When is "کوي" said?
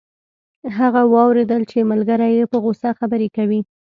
3.37-3.61